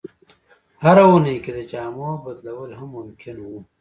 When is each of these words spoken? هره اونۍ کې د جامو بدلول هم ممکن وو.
هره 0.83 1.03
اونۍ 1.09 1.37
کې 1.43 1.51
د 1.57 1.59
جامو 1.71 2.09
بدلول 2.25 2.71
هم 2.79 2.89
ممکن 2.97 3.35
وو. 3.41 3.57